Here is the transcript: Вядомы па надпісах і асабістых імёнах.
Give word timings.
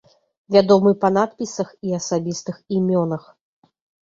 Вядомы 0.55 0.93
па 1.03 1.11
надпісах 1.17 1.69
і 1.89 1.93
асабістых 1.99 2.55
імёнах. 2.79 3.23